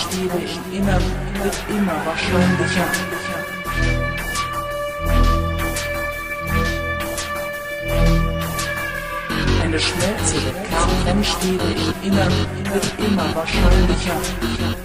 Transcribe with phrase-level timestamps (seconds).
[0.00, 1.02] Kernbrennstäbe im Innern
[1.42, 2.86] wird immer wahrscheinlicher.
[9.62, 12.32] Eine Schmelze der Kernbrennstäbe im Innern
[12.72, 14.79] wird immer wahrscheinlicher.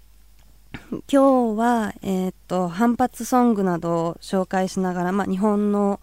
[1.08, 6.00] 今日は、えー、っと反発ソングなどを紹介しながら、まあ、日本の、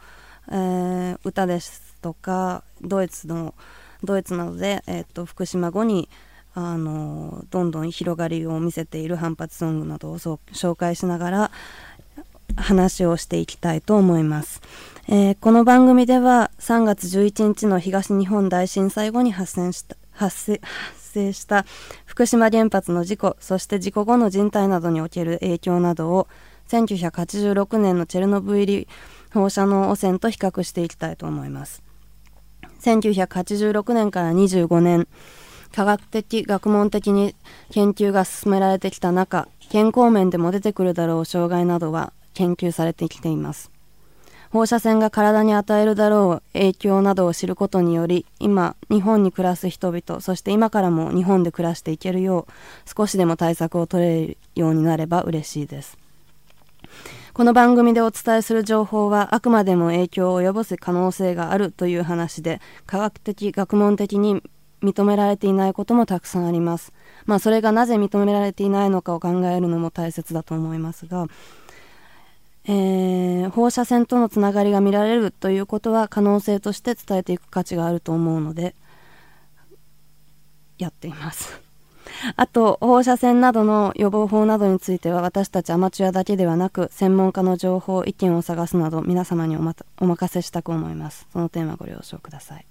[0.50, 3.54] えー、歌ですとかドイツの
[4.04, 6.10] ドイツなどで、えーと、福島語に
[6.54, 11.52] あのどんどん広がりを見せている反発ソングなどを紹介しながら
[12.56, 14.62] 話をしていきたいと思います、
[15.08, 20.60] えー、この番組では3月11日の東日本大震災後に発生した発
[20.96, 21.66] 生した
[22.06, 26.28] 福島原発の事故そして事故後の人体などにおける影響などを
[26.70, 28.88] 1986年のチェルノブイリ
[29.32, 31.87] 放射能汚染と比較していきたいと思います。
[32.82, 35.08] 1986年から25年
[35.74, 37.36] 科学的学問的に
[37.72, 43.72] 研究が進められてきた中健康面でも出てくるだろう障害などは研究されてきています。
[44.50, 55.98] 放射線が体に与えるだろう影響などを知ることにより今日本に暮らす人々そして今からも日本で暮らしていけるよう少しでも対策を取れるようになれば嬉しいです。
[57.38, 64.42] この番組でお伝えする情報はあくまでも影響を及ぼす可能性があるという話で科学的学問的に
[64.82, 66.94] 認められていないこともたくさんあります。
[67.28, 71.28] まあそれがなぜ認められていないのかを考えるのも大切だと思いますが
[72.66, 78.74] えー、放射線とのつながりが見られるということは可能性として伝えていく価値があると思うので
[80.80, 81.67] やっています。
[82.36, 91.28] あと放射線などの予防法などについては私たちアマチュアだけではなく専門家の情報意見を探すなど皆様にお,、ま、お任せしたく思います。
[91.32, 92.66] その点はご了承ください。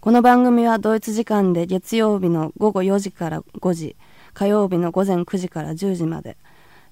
[0.00, 3.96] この番組はドイツ時間で月曜日の午後4時から5時
[4.34, 6.36] 火曜日の午前9時から10時まで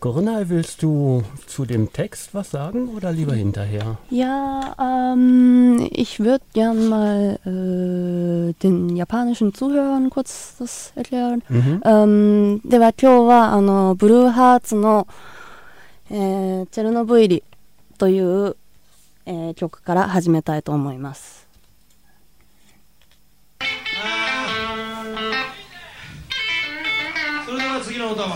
[0.00, 3.98] Corinna, willst du zu dem Text was sagen oder lieber hinterher?
[4.10, 11.42] Ja, ähm, ich würde gern mal äh, äh, den japanischen Zuhörern kurz das erklären.
[11.84, 15.06] Ähm, では今日はあのブルーハーツの、
[16.10, 17.42] えーチェルノブイリ
[18.03, 18.57] という、
[19.25, 21.47] えー曲から始めたいと思います。
[27.45, 28.35] それでは次の歌は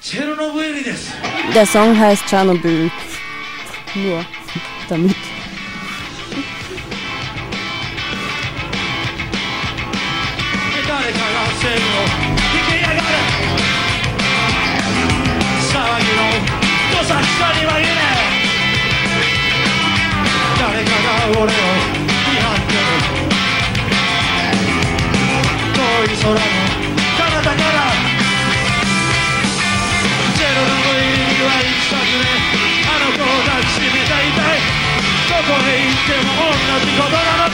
[0.00, 1.12] チェルノブイリです
[1.52, 2.90] Der Song heißt Tschernobyl.
[3.94, 4.24] Nur
[4.88, 5.14] damit.
[10.88, 11.72] 誰 かが線
[12.20, 12.23] を
[17.24, 19.16] には言えねえ
[20.60, 21.08] 誰かが
[21.40, 22.92] 俺を見張ってる？
[25.74, 26.40] 遠い空の
[27.18, 27.78] 彼方から
[30.34, 32.24] チェルノブイリには行きたくね
[32.86, 34.62] あの子を抱きしめたいたい。
[35.26, 37.53] どこへ行っても同じことなの。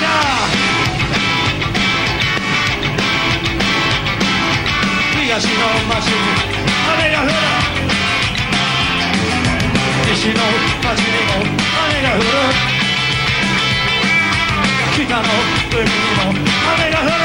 [15.70, 16.34] の海にも
[16.74, 17.22] 雨が降る。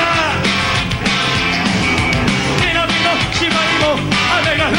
[2.61, 3.97] 南の島にも
[4.37, 4.77] 雨が降る。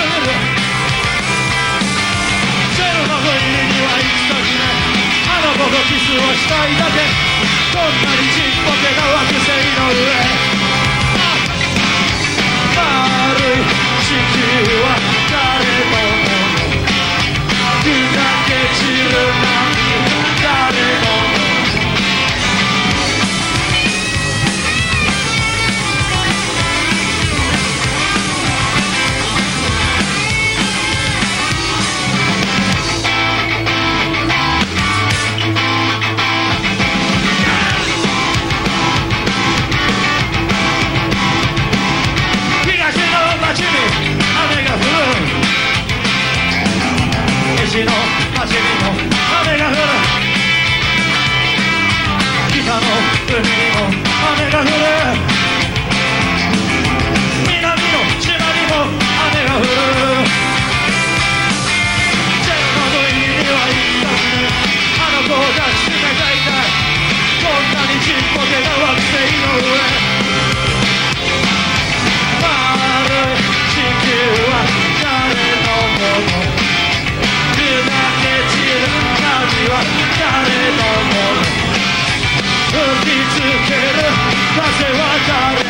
[2.77, 4.71] チェルノブイリには行きたくね
[5.27, 7.03] あの子とキスをしたいだけ
[7.73, 9.99] こんなにちっぽけな惑星の上。
[12.77, 12.85] 丸
[13.51, 13.67] い
[14.03, 15.16] 地球は。
[54.57, 54.73] 南の
[58.19, 59.69] 島にも雨が降る
[62.41, 64.09] チェルノブイリには行きた
[65.05, 66.73] あの子を抱きしめたいたい
[67.45, 69.77] こんなにちっぽけな惑星の上
[72.41, 72.49] 丸
[73.29, 74.09] い地球
[74.49, 74.65] は
[75.05, 76.41] 誰のもの
[77.53, 77.61] 砕
[78.23, 78.89] け散る
[79.21, 79.29] 波
[79.69, 79.85] は
[80.17, 80.25] 誰
[80.73, 81.45] のもの
[82.73, 85.66] 吹きつける風は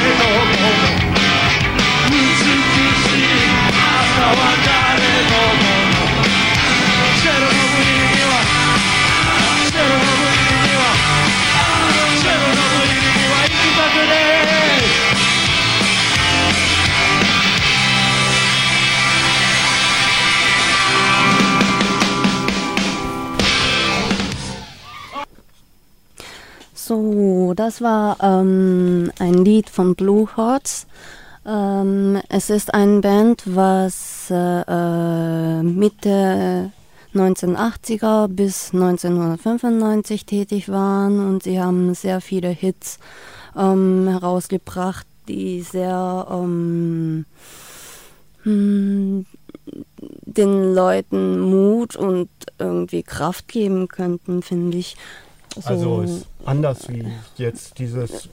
[27.67, 30.87] das war ähm, ein Lied von Blue Hearts.
[31.45, 36.71] Ähm, es ist ein Band, was äh, äh, Mitte
[37.13, 43.01] 1980er bis 1995 tätig waren und sie haben sehr viele Hits
[43.57, 47.27] ähm, herausgebracht, die sehr ähm,
[48.45, 49.27] hm,
[50.01, 52.29] den Leuten Mut und
[52.61, 54.97] irgendwie Kraft geben könnten, finde ich.
[55.57, 57.05] So, Also ist anders wie
[57.37, 58.29] jetzt dieses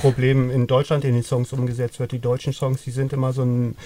[0.00, 2.12] Problem in Deutschland in den Songs umgesetzt wird.
[2.12, 3.76] Die deutschen Songs, die sind immer so ein,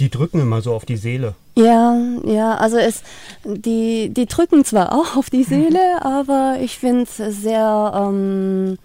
[0.00, 1.34] die drücken immer so auf die Seele.
[1.56, 3.02] Ja, ja, also es,
[3.44, 8.78] die, die drücken zwar auch auf die Seele, aber ich finde es sehr, ähm,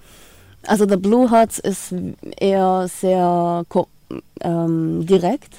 [0.67, 1.93] also The Blue Hearts ist
[2.37, 3.65] eher sehr
[4.41, 5.55] ähm, direkt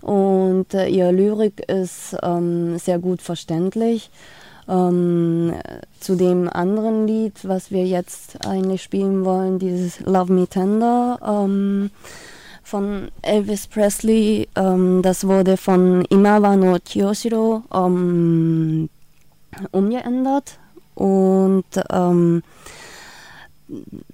[0.00, 4.10] und äh, ihr Lyrik ist ähm, sehr gut verständlich.
[4.68, 5.54] Ähm,
[5.98, 11.90] zu dem anderen Lied, was wir jetzt eigentlich spielen wollen, dieses Love Me Tender, ähm,
[12.62, 14.48] von Elvis Presley.
[14.56, 18.88] Ähm, das wurde von Imawa no Kiyoshiro ähm,
[19.72, 20.58] umgeändert.
[20.94, 22.42] Und ähm,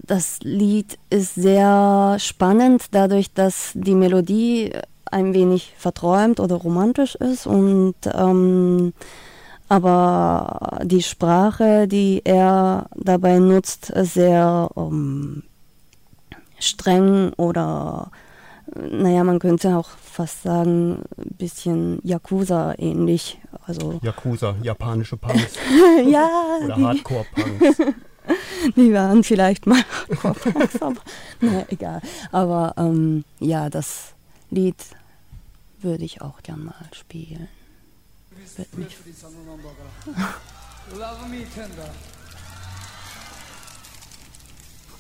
[0.07, 4.73] das Lied ist sehr spannend, dadurch, dass die Melodie
[5.11, 8.93] ein wenig verträumt oder romantisch ist und ähm,
[9.69, 15.43] aber die Sprache, die er dabei nutzt, sehr ähm,
[16.59, 18.11] streng oder
[18.75, 23.39] naja, man könnte auch fast sagen, ein bisschen Yakuza ähnlich.
[23.67, 25.55] Also Yakuza, japanische Punks
[26.07, 26.29] ja,
[26.65, 27.79] oder Hardcore-Punks.
[28.77, 29.83] Die waren vielleicht mal
[30.23, 30.99] aufmerksam.
[31.41, 32.03] naja, egal.
[32.31, 34.13] Aber ähm, ja, das
[34.51, 34.77] Lied
[35.81, 37.49] würde ich auch gern mal spielen
[38.57, 38.97] wird nicht.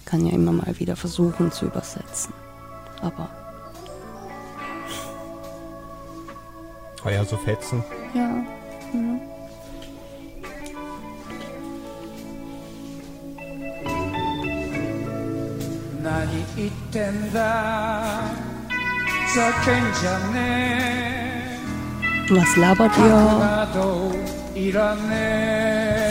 [0.05, 2.33] Kann ja immer mal wieder versuchen zu übersetzen.
[3.00, 3.31] Aber.
[7.05, 7.85] Ah ja, so fetzen.
[8.14, 8.28] Ja.
[8.93, 9.21] Mhm.
[22.30, 23.73] Was labert ihr?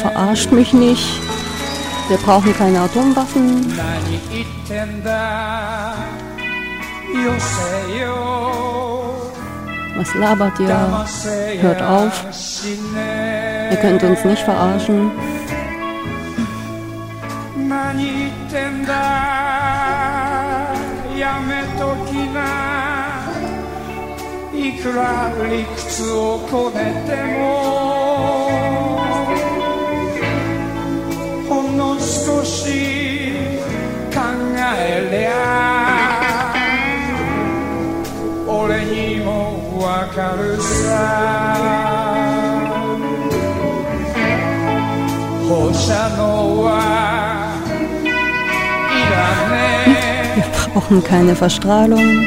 [0.01, 1.21] Verarscht mich nicht.
[2.07, 3.71] Wir brauchen keine Atomwaffen.
[9.95, 11.62] Was labert ihr?
[11.62, 12.25] Hört auf.
[13.69, 15.12] Ihr könnt uns nicht verarschen.
[24.66, 27.40] いくら理屈をこねても
[31.49, 33.32] ほんの少し
[34.12, 34.20] 考
[34.76, 35.32] えりゃ
[38.46, 41.82] 俺にもわかるさ
[45.49, 46.70] 放射能は
[48.90, 52.26] いらね Wir brauchen keine Verstrahlung.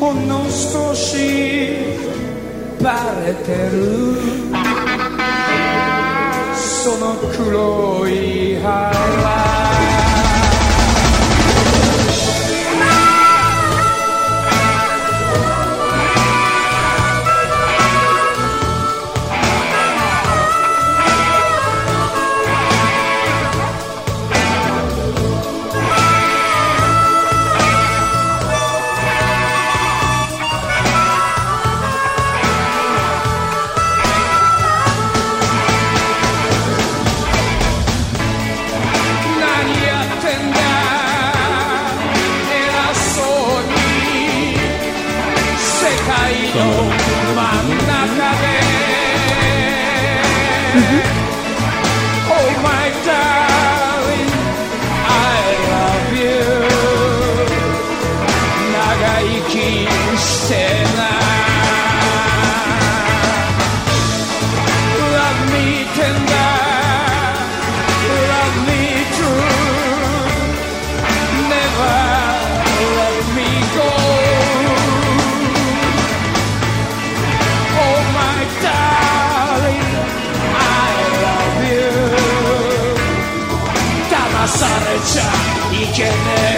[0.00, 1.18] ほんの少し
[2.82, 2.94] バ
[3.26, 4.16] レてる。
[6.56, 86.49] その黒い腹ゃ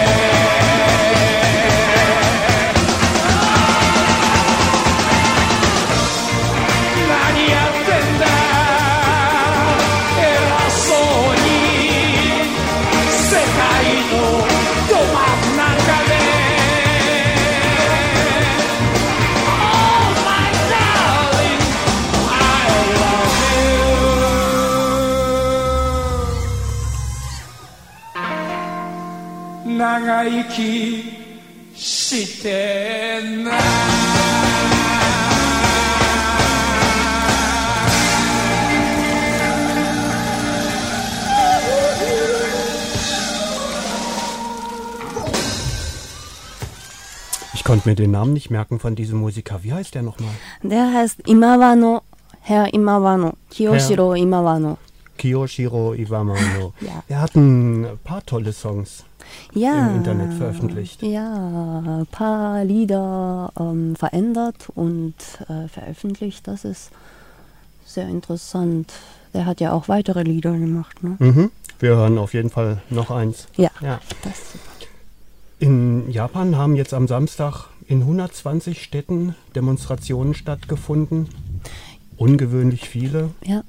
[30.54, 31.04] き
[31.74, 33.52] してな「
[47.54, 49.62] Ich konnte mir den Namen nicht merken von diesem Musiker.
[49.62, 50.30] Wie heißt der nochmal?
[50.62, 52.02] Der heißt Imawano,
[52.40, 54.78] Herr Imawano, Kiyoshiro Imawano.
[55.18, 56.72] Kiyoshiro Iwamano.
[56.80, 57.02] Ja.
[57.08, 59.04] Er hat ein paar tolle Songs
[59.53, 59.89] Ja.
[59.89, 61.01] im Internet veröffentlicht.
[61.03, 65.13] Ja, ein paar Lieder ähm, verändert und
[65.47, 66.47] äh, veröffentlicht.
[66.47, 66.89] Das ist
[67.85, 68.91] sehr interessant.
[69.33, 71.03] Der hat ja auch weitere Lieder gemacht.
[71.03, 71.15] Ne?
[71.19, 71.51] Mhm.
[71.79, 73.47] Wir hören auf jeden Fall noch eins.
[73.57, 73.99] Ja, Ja.
[74.23, 74.33] das
[75.59, 81.27] In Japan haben jetzt am Samstag in 120 Städten Demonstrationen stattgefunden.
[82.17, 83.31] ungewöhnlich viele.
[83.43, 83.63] Ja,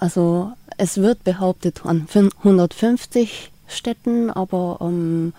[0.00, 2.06] also es wird behauptet an
[2.44, 5.32] 150 Städten, aber ähm,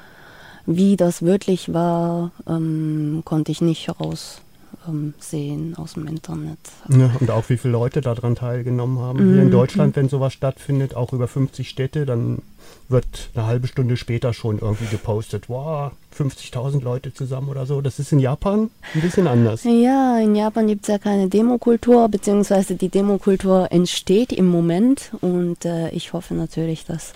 [0.66, 4.44] wie das wirklich war, ähm, konnte ich nicht heraussehen
[4.88, 6.60] ähm, aus dem Internet.
[6.90, 9.34] Ja, und auch wie viele Leute daran teilgenommen haben.
[9.34, 12.42] Hier in Deutschland, wenn sowas stattfindet, auch über 50 Städte, dann
[12.90, 17.80] wird eine halbe Stunde später schon irgendwie gepostet, wow, 50.000 Leute zusammen oder so.
[17.82, 19.64] Das ist in Japan ein bisschen anders.
[19.64, 25.64] Ja, in Japan gibt es ja keine Demokultur, beziehungsweise die Demokultur entsteht im Moment und
[25.66, 27.14] äh, ich hoffe natürlich, dass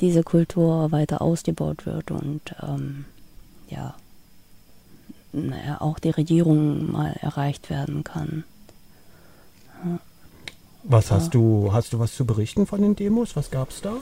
[0.00, 3.04] diese Kultur weiter ausgebaut wird und ähm,
[3.68, 3.94] ja,
[5.32, 8.44] naja, auch die Regierung mal erreicht werden kann.
[10.82, 13.36] Was hast du, hast du was zu berichten von den Demos?
[13.36, 13.92] Was gab es da?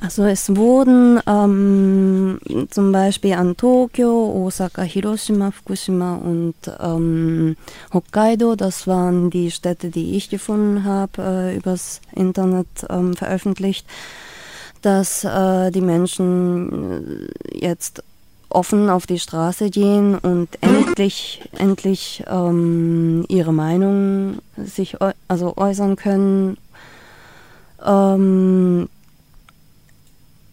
[0.00, 2.40] Also es wurden ähm,
[2.70, 7.56] zum Beispiel an Tokio, Osaka, Hiroshima, Fukushima und ähm,
[7.92, 13.86] Hokkaido, das waren die Städte, die ich gefunden habe, äh, übers Internet ähm, veröffentlicht,
[14.84, 18.02] dass äh, die Menschen äh, jetzt
[18.48, 24.96] offen auf die Straße gehen und endlich, endlich ähm, ihre Meinung sich
[25.28, 26.56] also äußern können.
[27.84, 28.88] Ähm,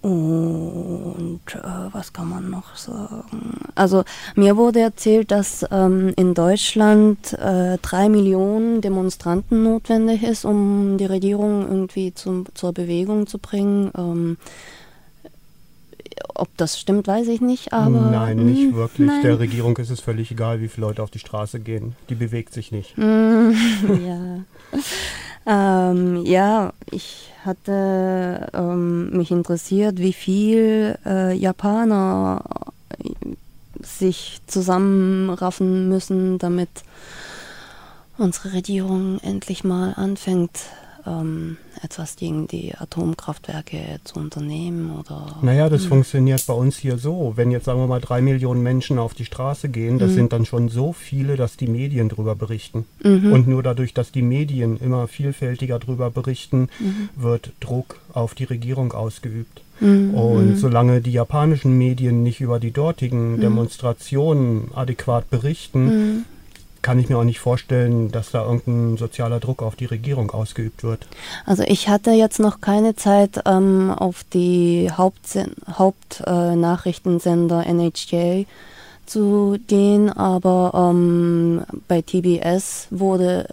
[0.02, 1.60] und äh,
[1.92, 3.60] was kann man noch sagen?
[3.76, 4.04] Also
[4.36, 11.06] mir wurde erzählt, dass ähm, in Deutschland äh, drei Millionen Demonstranten notwendig ist, um die
[11.06, 13.92] Regierung irgendwie zum, zur Bewegung zu bringen.
[13.96, 14.38] Ähm,
[16.34, 18.10] ob das stimmt, weiß ich nicht, aber.
[18.12, 19.08] Nein, nicht mh, wirklich.
[19.08, 19.22] nein.
[19.22, 21.96] Der Regierung ist es völlig egal, wie viele Leute auf die Straße gehen.
[22.10, 22.98] Die bewegt sich nicht.
[22.98, 23.52] Mm,
[24.06, 24.40] ja.
[25.46, 32.44] Ähm, ja, ich hatte ähm, mich interessiert, wie viel äh, Japaner
[33.82, 36.70] sich zusammenraffen müssen, damit
[38.18, 40.52] unsere Regierung endlich mal anfängt,
[41.06, 45.38] ähm, etwas gegen die Atomkraftwerke zu unternehmen oder?
[45.42, 47.34] Naja, das funktioniert bei uns hier so.
[47.36, 50.46] Wenn jetzt, sagen wir mal, drei Millionen Menschen auf die Straße gehen, das sind dann
[50.46, 52.86] schon so viele, dass die Medien drüber berichten.
[53.04, 56.70] Und nur dadurch, dass die Medien immer vielfältiger drüber berichten,
[57.16, 59.62] wird Druck auf die Regierung ausgeübt.
[59.82, 66.26] Und solange die japanischen Medien nicht über die dortigen Demonstrationen adäquat berichten,
[66.82, 70.84] kann ich mir auch nicht vorstellen, dass da irgendein sozialer Druck auf die Regierung ausgeübt
[70.84, 71.08] wird.
[71.46, 78.48] Also ich hatte jetzt noch keine Zeit ähm, auf die Hauptnachrichtensender Haupt, äh, NHK
[79.06, 83.48] zu gehen, aber ähm, bei TBS wurde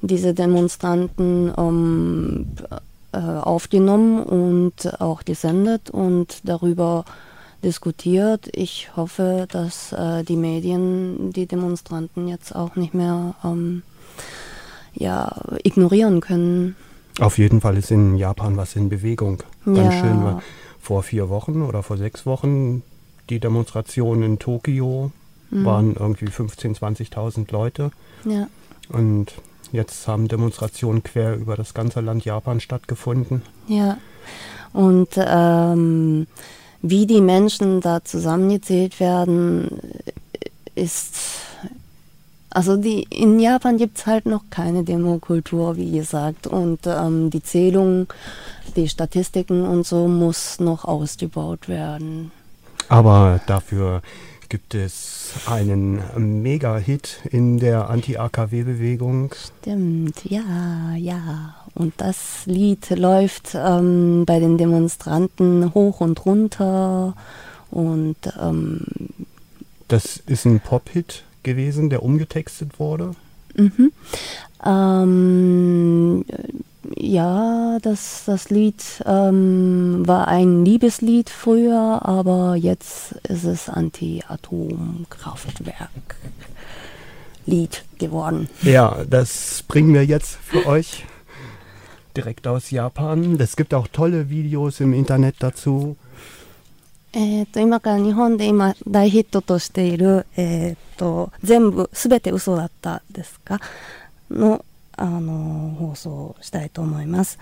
[0.00, 2.48] diese Demonstranten ähm,
[3.12, 7.04] äh, aufgenommen und auch gesendet und darüber
[7.64, 8.48] diskutiert.
[8.52, 13.82] Ich hoffe, dass äh, die Medien die Demonstranten jetzt auch nicht mehr ähm,
[14.94, 16.76] ja, ignorieren können.
[17.20, 19.42] Auf jeden Fall ist in Japan was in Bewegung.
[19.64, 19.92] Ganz Ja.
[19.92, 20.24] schön.
[20.24, 20.38] Weil
[20.80, 22.82] vor vier Wochen oder vor sechs Wochen
[23.30, 25.12] die Demonstrationen in Tokio
[25.50, 26.78] waren irgendwie 15.000,
[27.12, 27.90] 20.000 Leute.
[28.24, 28.48] Ja.
[28.88, 29.26] Und
[29.70, 33.42] jetzt haben Demonstrationen quer über das ganze Land Japan stattgefunden.
[33.68, 33.98] Ja,
[34.72, 36.26] und ähm,
[36.82, 39.80] wie die Menschen da zusammengezählt werden,
[40.74, 41.16] ist.
[42.50, 46.46] Also die, in Japan gibt es halt noch keine Demokultur, wie gesagt.
[46.46, 48.08] Und ähm, die Zählung,
[48.76, 52.30] die Statistiken und so muss noch ausgebaut werden.
[52.88, 54.02] Aber dafür
[54.50, 59.34] gibt es einen Mega-Hit in der Anti-AKW-Bewegung.
[59.34, 61.54] Stimmt, ja, ja.
[61.74, 67.14] Und das Lied läuft ähm, bei den Demonstranten hoch und runter.
[67.70, 68.80] Und ähm,
[69.88, 73.12] Das ist ein Pop-Hit gewesen, der umgetextet wurde.
[74.64, 76.24] Ähm,
[76.96, 86.16] ja, das, das Lied ähm, war ein Liebeslied früher, aber jetzt ist es Anti-Atomkraftwerk.
[87.44, 88.48] Lied geworden.
[88.62, 91.04] Ja, das bringen wir jetzt für euch
[92.15, 93.37] direkt aus Japan.
[93.39, 95.95] Es gibt auch tolle Videos im Internet dazu.
[97.13, 103.59] えー、と今から日本で今大ヒットとしている、えー、と全部すべて嘘だったですか
[104.29, 104.63] の、
[104.97, 107.39] あの放送をしたいと思います。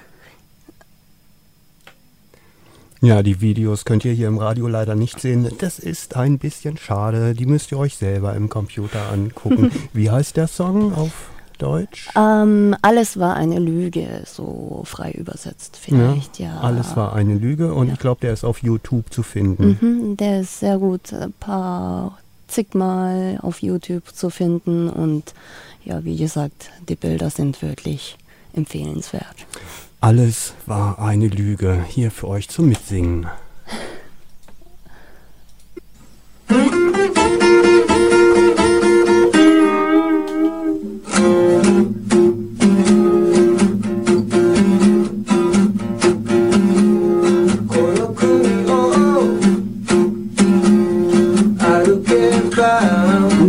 [3.02, 5.48] Ja, die Videos könnt ihr hier im Radio leider nicht sehen.
[5.60, 7.36] Das ist ein bisschen schade.
[7.36, 9.72] Die müsst ihr euch selber im Computer angucken.
[9.94, 11.12] Wie heißt der Song auf
[11.61, 12.09] Deutsch?
[12.17, 16.59] Ähm, alles war eine Lüge, so frei übersetzt vielleicht, ja.
[16.61, 19.79] Alles war eine Lüge und ich glaube, der ist auf YouTube zu finden.
[19.81, 22.19] Mhm, der ist sehr gut, ein paar
[22.49, 25.35] zigmal auf YouTube zu finden und
[25.85, 28.19] ja, wie gesagt, die Bilder sind wirklich
[28.53, 29.47] empfehlenswert.
[30.01, 31.85] Alles war eine Lüge.
[31.89, 33.29] Hier für euch zum Mitsingen.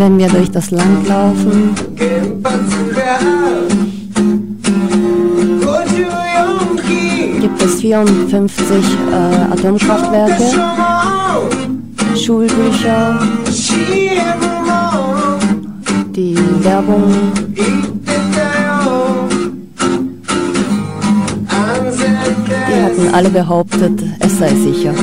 [0.01, 1.75] Wenn wir durch das Land laufen,
[7.39, 8.77] gibt es 54
[9.11, 10.41] äh, Atomkraftwerke,
[12.17, 13.19] Schulbücher,
[16.15, 17.03] die Werbung,
[22.67, 24.95] die hatten alle behauptet, es sei sicher.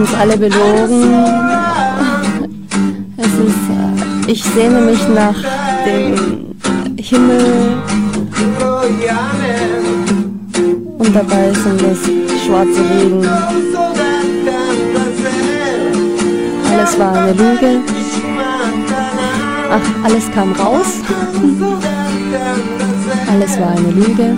[0.00, 1.14] Uns alle belogen.
[3.18, 5.36] Es ist, äh, ich sehne mich nach
[5.84, 6.54] dem
[6.96, 7.82] Himmel
[10.98, 12.00] und dabei sind es
[12.44, 13.28] schwarze Regen.
[16.72, 17.80] Alles war eine Lüge.
[19.70, 20.90] Ach, alles kam raus.
[23.30, 24.36] Alles war eine Lüge.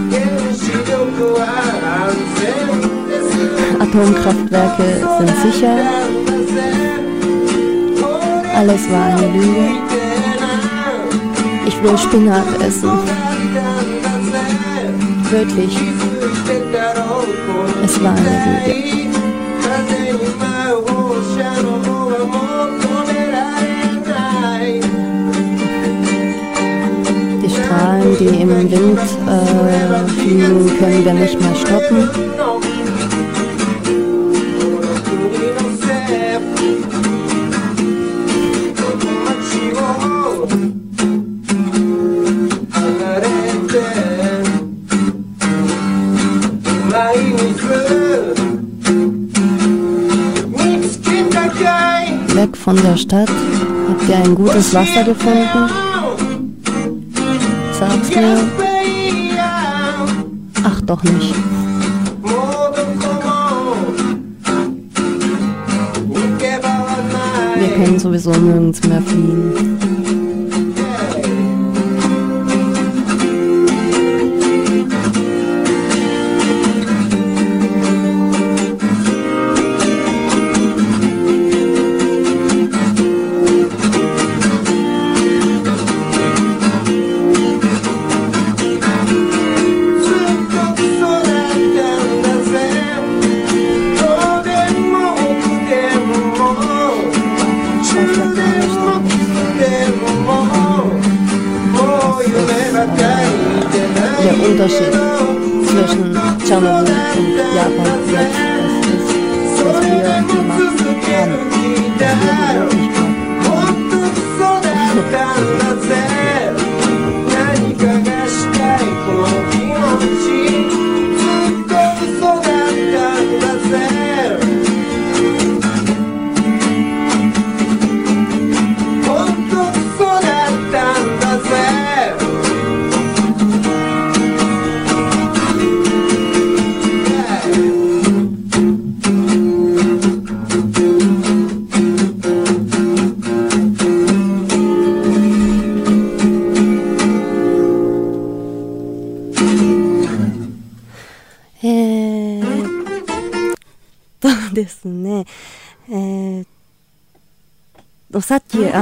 [3.92, 5.76] Atomkraftwerke sind sicher.
[8.56, 9.68] Alles war eine Lüge.
[11.66, 12.90] Ich will Spinat essen.
[15.30, 15.78] Wirklich.
[17.84, 19.12] Es war eine Lüge.
[27.42, 32.31] Die Strahlen, die im Wind äh, fliegen, können wir nicht mehr stoppen.
[52.92, 53.28] Der Stadt.
[53.88, 55.70] Habt ihr ein gutes Wasser gefunden?
[57.78, 58.36] Sag's mir.
[60.64, 61.34] Ach doch nicht.
[67.56, 70.01] Wir können sowieso nirgends mehr fliehen.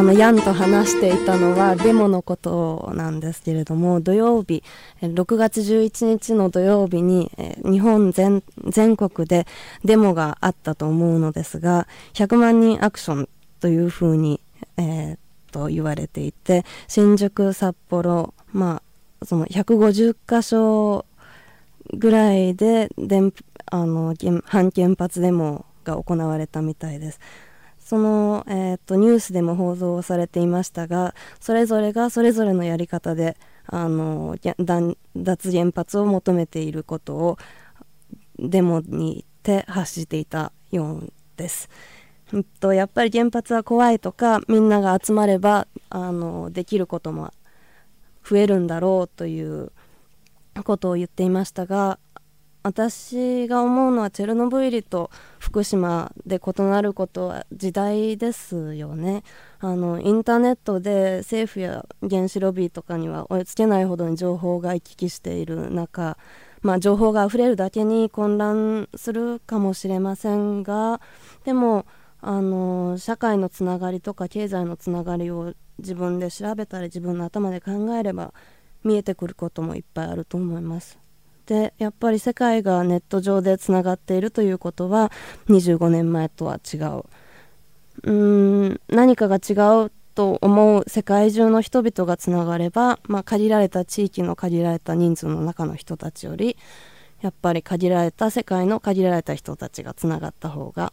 [0.01, 4.63] あのヤンと話していたのはデモのことなんですけれども土曜日
[5.03, 7.31] 6月11日の土曜日に
[7.63, 9.47] 日本全全国で
[9.85, 13.29] デモがあったと思うのですが100万人アクション
[13.61, 14.41] というふうに、
[14.79, 15.19] えー
[15.53, 18.81] と言われていて新宿札幌ま
[19.21, 21.05] あその150箇所
[21.93, 23.35] ぐらいで電
[23.67, 27.21] あの反原発デモが行われたみたいです。
[27.91, 34.37] その、えー、とニュースでも報道されていましたがそれぞれがそれぞれのやり方であの
[35.17, 37.37] 脱原発を求めていることを
[38.39, 41.69] デモにて発していたようです。
[42.33, 47.33] うんとやっぱり原発は怖いとかみんなが集まればあのできることも
[48.25, 49.73] 増えるんだろうという
[50.63, 51.99] ことを言っていましたが
[52.63, 59.23] 私が思うのはチェルノブイリと福島で異なることは時代ですよね
[59.61, 66.19] あのインターネットで政府や原子ロビーとかには追いつけないほどに情報が行き来している中、
[66.61, 71.01] まあ、情報があふれるだけに混乱するかもしれませんが
[71.45, 71.87] でも
[72.21, 78.35] あの社会のつながりとか経済のつながりを自分で調べたり自分の頭で考えれば
[78.85, 81.00] 見えてくることもいっぱいあると思います。
[81.51, 85.11] でやっぱり世界がネット上でつながっているということは
[85.49, 89.55] 25年前とは違ううーん何かが違
[89.87, 96.57] うと思う世界中の人々がつながれば、まあ、限られた地域の限られた人数の中の人たちより
[97.21, 100.93] やっぱり限られた世界の限られた人たちがつながった方が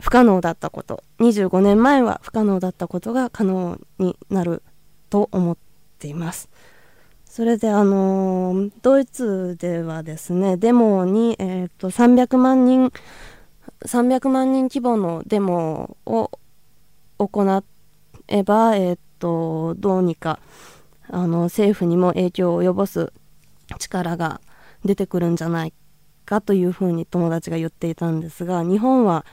[0.00, 4.64] 不可能だったこと25年前は不可能だったことが可能になる
[5.10, 5.56] と思っ
[6.00, 6.49] ています。
[7.30, 12.92] それであのドイツではですねデモに、えー、と300万人
[13.84, 16.32] 300万人規模のデモを
[17.18, 17.62] 行
[18.26, 20.40] えば、えー、とどうにか
[21.08, 23.12] あの政府にも影響を及ぼす
[23.78, 24.40] 力が
[24.84, 25.72] 出てくるんじゃない
[26.24, 29.24] かというふうに友達が言っていたんですが日本は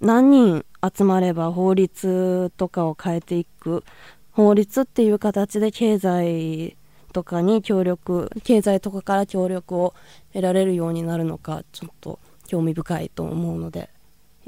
[0.00, 3.84] 何人集まれば法律とかを変えていく
[4.32, 6.78] 法律っていう形で経済
[7.14, 9.94] とかに協力経済とかから協力を
[10.32, 13.88] 得られるようになるのかちょっと興味深いと思うので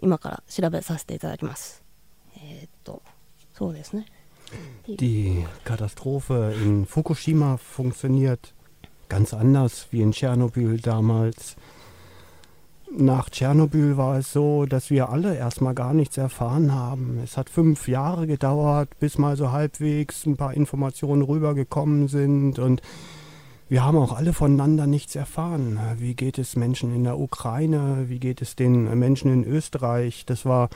[0.02, 1.82] 今から調べさせていただきます
[2.36, 3.00] えーっと
[3.54, 4.06] そうですね
[4.88, 8.52] Die Katastrophe in Fukushima funktioniert
[9.08, 11.56] ganz anders wie in Tschernobyl damals.
[12.94, 17.20] Nach Tschernobyl war es so, dass wir alle erstmal gar nichts erfahren haben.
[17.22, 22.82] Es hat fünf Jahre gedauert, bis mal so halbwegs ein paar Informationen rübergekommen sind und
[23.68, 25.80] wir haben auch alle voneinander nichts erfahren.
[25.98, 28.04] Wie geht es Menschen in der Ukraine?
[28.06, 30.24] Wie geht es den Menschen in Österreich?
[30.24, 30.68] Das war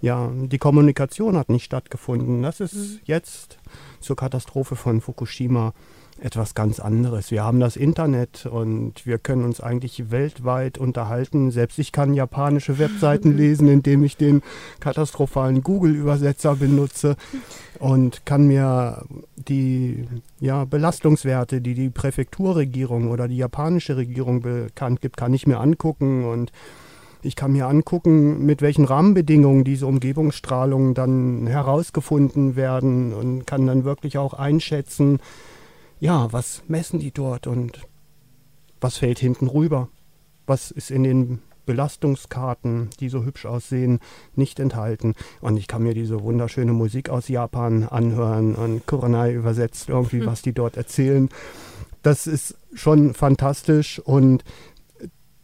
[0.00, 2.42] ja, die Kommunikation hat nicht stattgefunden.
[2.42, 3.58] Das ist jetzt
[4.00, 5.74] zur Katastrophe von Fukushima
[6.20, 7.30] etwas ganz anderes.
[7.30, 11.50] Wir haben das Internet und wir können uns eigentlich weltweit unterhalten.
[11.50, 14.42] Selbst ich kann japanische Webseiten lesen, indem ich den
[14.80, 17.16] katastrophalen Google-Übersetzer benutze
[17.78, 19.04] und kann mir
[19.36, 20.06] die
[20.40, 26.24] ja, Belastungswerte, die die Präfekturregierung oder die japanische Regierung bekannt gibt, kann ich mir angucken
[26.24, 26.50] und
[27.22, 33.84] ich kann mir angucken, mit welchen Rahmenbedingungen diese Umgebungsstrahlungen dann herausgefunden werden und kann dann
[33.84, 35.18] wirklich auch einschätzen,
[35.98, 37.80] ja, was messen die dort und
[38.80, 39.88] was fällt hinten rüber?
[40.46, 43.98] Was ist in den Belastungskarten, die so hübsch aussehen,
[44.34, 45.14] nicht enthalten.
[45.40, 50.40] Und ich kann mir diese wunderschöne Musik aus Japan anhören und Kuranai übersetzt irgendwie, was
[50.40, 51.28] die dort erzählen.
[52.02, 54.44] Das ist schon fantastisch und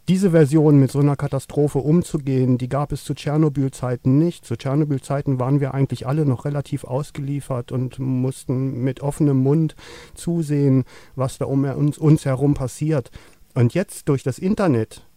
[0.09, 4.45] diese Version mit so einer Katastrophe umzugehen, die gab es zu Tschernobyl-Zeiten nicht.
[4.45, 9.75] Zu Tschernobyl-Zeiten waren wir eigentlich alle noch relativ ausgeliefert und mussten mit offenem Mund
[10.13, 10.83] zusehen,
[11.15, 13.11] was da um uns, uns herum passiert.
[13.53, 15.07] Und jetzt durch das Internet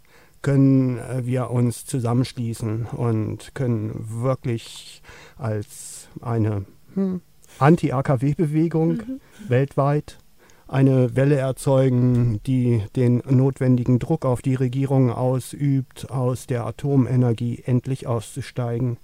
[0.42, 5.03] können äh, wir uns zusammenschließen und können wirklich
[5.37, 7.22] als eine hm,
[7.59, 9.03] Anti-AKW-Bewegung
[9.49, 10.18] weltweit
[10.69, 18.07] eine Welle erzeugen, die den notwendigen Druck auf die Regierung ausübt, aus der Atomenergie endlich
[18.07, 18.99] auszusteigen.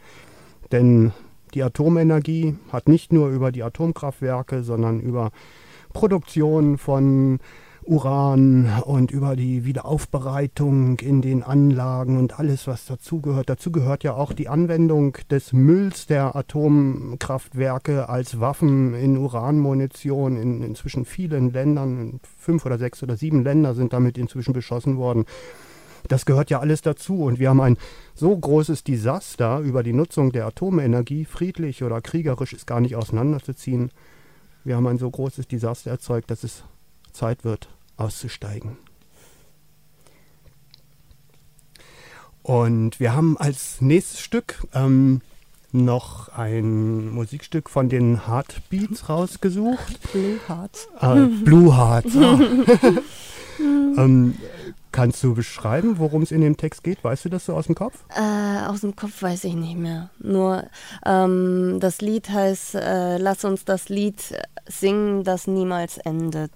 [0.73, 1.13] Denn
[1.55, 5.31] die Atomenergie hat nicht nur über die Atomkraftwerke, sondern über
[5.93, 7.39] Produktion von
[7.85, 13.49] Uran und über die Wiederaufbereitung in den Anlagen und alles, was dazugehört.
[13.49, 20.63] Dazu gehört ja auch die Anwendung des Mülls der Atomkraftwerke als Waffen in Uranmunition in
[20.63, 22.21] inzwischen vielen Ländern.
[22.39, 25.25] Fünf oder sechs oder sieben Länder sind damit inzwischen beschossen worden.
[26.09, 27.77] Das gehört ja alles dazu und wir haben ein
[28.15, 33.91] so großes Desaster über die Nutzung der Atomenergie, friedlich oder kriegerisch ist gar nicht auseinanderzuziehen.
[34.65, 36.65] Wir haben ein so großes Desaster erzeugt, dass es
[37.13, 38.77] Zeit wird, auszusteigen.
[42.43, 45.21] Und wir haben als nächstes Stück ähm,
[45.71, 50.13] noch ein Musikstück von den Heartbeats rausgesucht.
[50.13, 50.89] Blue Hearts.
[51.01, 52.17] Äh, Blue Hearts.
[52.17, 52.39] ah.
[54.03, 54.35] ähm,
[54.91, 57.03] kannst du beschreiben, worum es in dem Text geht?
[57.03, 58.05] Weißt du das so aus dem Kopf?
[58.15, 60.11] Äh, aus dem Kopf weiß ich nicht mehr.
[60.19, 60.65] Nur
[61.07, 64.21] ähm, das Lied heißt äh, Lass uns das Lied
[64.67, 66.53] singen, das niemals endet.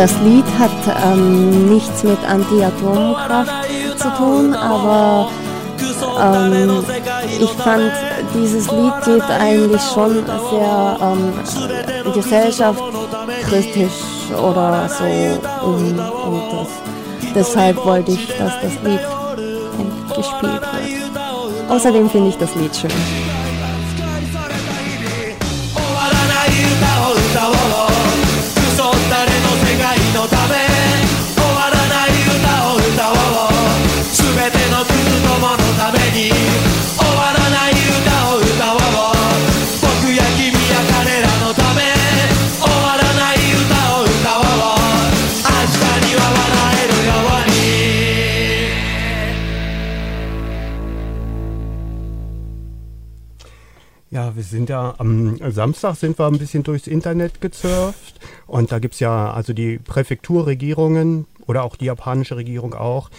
[0.00, 0.70] Das Lied hat
[1.04, 3.52] ähm, nichts mit Anti-Atomkraft
[3.98, 5.28] zu tun, aber
[6.22, 6.82] ähm,
[7.38, 7.92] ich fand,
[8.34, 14.00] dieses Lied geht eigentlich schon sehr ähm, gesellschaftskritisch
[14.42, 15.74] oder so um.
[15.74, 19.00] Und das, deshalb wollte ich, dass das Lied
[20.16, 21.70] gespielt wird.
[21.70, 23.39] Außerdem finde ich das Lied schön.
[54.50, 59.00] Sind ja am Samstag sind wir ein bisschen durchs Internet gezurft und da gibt es
[59.00, 63.10] ja also die Präfekturregierungen oder auch die japanische Regierung auch,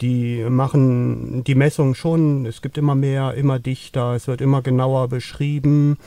[0.00, 5.08] die machen die Messung schon, es gibt immer mehr, immer dichter, es wird immer genauer
[5.08, 5.98] beschrieben.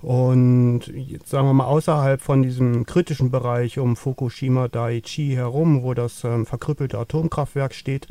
[0.00, 5.94] Und jetzt sagen wir mal außerhalb von diesem kritischen Bereich um Fukushima Daiichi herum, wo
[5.94, 8.06] das ähm, verkrüppelte Atomkraftwerk steht,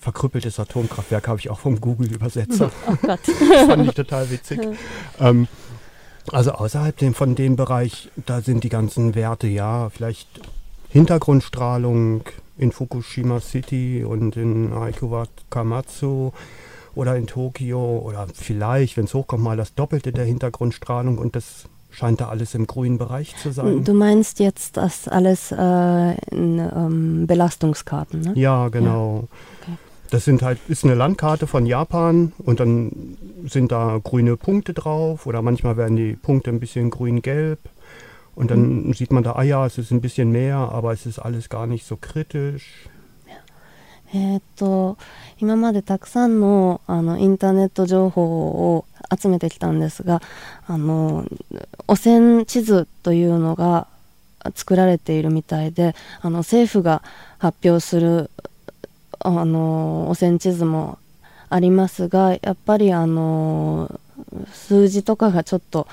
[0.00, 2.70] verkrüppeltes Atomkraftwerk habe ich auch vom Google-Übersetzer.
[2.86, 4.60] Oh fand ich total witzig.
[5.20, 5.48] Ähm,
[6.30, 10.28] also außerhalb dem, von dem Bereich, da sind die ganzen Werte, ja, vielleicht
[10.90, 12.22] Hintergrundstrahlung
[12.56, 16.32] in Fukushima City und in Aikuwakamatsu
[16.94, 21.64] oder in Tokio oder vielleicht, wenn es hochkommt, mal das Doppelte der Hintergrundstrahlung und das
[21.90, 23.84] scheint da alles im grünen Bereich zu sein.
[23.84, 28.32] Du meinst jetzt das alles äh, in ähm, Belastungskarten, ne?
[28.34, 29.28] Ja, genau.
[29.62, 29.72] Okay.
[30.09, 33.17] Das sind halt, ist eine Landkarte von Japan und dann
[33.47, 37.57] sind da grüne Punkte drauf oder manchmal werden die Punkte ein bisschen grün-gelb
[38.35, 41.19] und dann sieht man da, ah ja, es ist ein bisschen mehr, aber es ist
[41.19, 42.89] alles gar nicht so kritisch.
[44.15, 44.97] えーっと
[45.39, 48.85] 今までたくさんのあのインターネット情報を
[49.19, 50.21] 集めてきたんですが
[50.67, 51.25] あの
[51.87, 53.87] 汚染地図というのが
[54.53, 57.01] 作られているみたいであの政府が
[57.39, 58.29] 発表する
[59.20, 60.98] あの汚染地図も
[61.48, 64.00] ありますがやっぱりあの
[64.52, 65.86] 数字とかがちょっと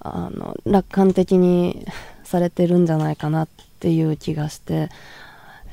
[0.00, 1.86] あの楽観的に
[2.24, 3.48] されてるんじゃないかなっ
[3.80, 4.88] ていう気がして。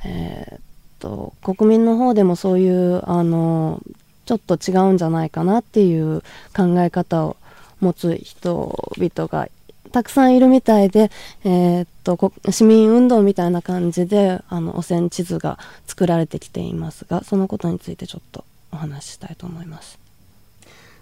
[0.05, 0.67] えー
[0.99, 3.81] と国民の方でもそういうあの
[4.25, 6.21] ちょっと違うんじゃないかなっていう
[6.55, 7.37] 考え方を
[7.79, 9.47] 持つ人々が
[9.91, 11.11] たくさんいるみたいで、
[11.43, 19.99] えーっと市民運動みたいな感じであの汚染地図が作られてきていますがそのことについてちょっとお話ししたいと思います。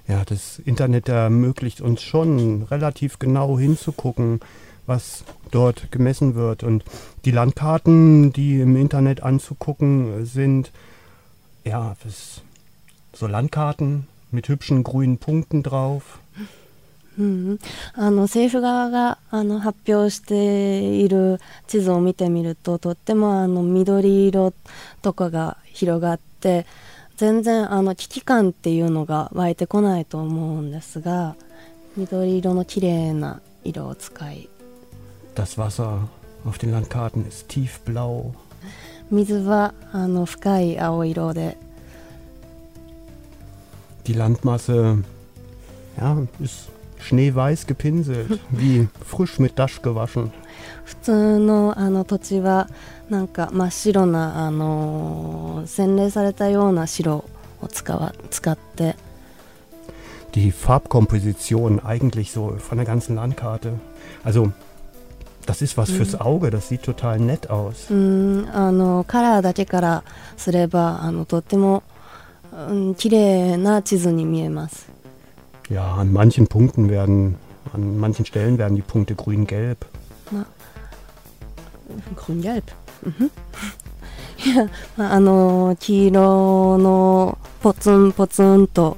[0.07, 4.39] Ja, das Internet ermöglicht uns schon relativ genau hinzugucken,
[4.85, 6.63] was dort gemessen wird.
[6.63, 6.83] Und
[7.25, 10.71] die Landkarten, die im Internet anzugucken sind,
[11.63, 12.41] ja, das,
[13.13, 16.19] so Landkarten mit hübschen grünen Punkten drauf.
[17.17, 17.59] うん、
[17.93, 24.53] あの政府側があの発表している地図を見てみるととってもあの緑色
[25.01, 26.65] とかが広がって
[27.15, 31.35] 全然あの危機感っていうのが湧いてこないと思うんですが
[31.95, 34.49] 緑色の綺麗な色を使い。
[35.35, 36.07] Das Wasser
[36.45, 38.33] auf den Landkarten ist tiefblau.
[39.11, 41.57] 水はあの深い青色で。
[44.03, 45.03] Die Landmasse,
[45.97, 46.69] ja, ist
[47.04, 50.30] schneeweiß gepinselt, wie frisch mit Dasch gewaschen.
[50.84, 52.68] 普通のあの土地は
[53.08, 57.24] なんか真っ白なあの洗練されたような白
[57.62, 58.96] を使わ使って
[60.34, 63.74] die Farbkomposition eigentlich so von der ganzen Landkarte.
[64.24, 64.52] Also,
[65.46, 67.90] das ist was fürs Auge, das sieht total nett aus.
[67.90, 70.04] うんあのカラーだけから
[70.36, 71.82] すればあのとっても、
[72.68, 74.88] うん、綺麗な地図に見えます。
[75.68, 77.36] Ja, an manchen Punkten werden,
[77.72, 79.78] an manchen Stellen werden die Punkte grün-gelb.
[82.16, 82.64] grün-gelb。
[84.44, 88.96] いや、まあ、あの黄色のポツンポツンと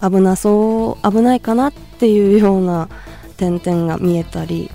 [0.00, 2.88] 危なそう危ないかなっていうような
[3.36, 4.70] 点々が見えたり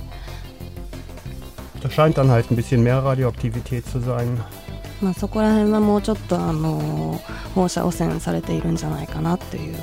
[1.81, 4.37] Da scheint dann halt ein bisschen mehr Radioaktivität zu sein.
[5.01, 7.19] まあ、そこら辺はもうちょっとあの
[7.53, 9.75] 放射汚染されているんじゃないかなっていう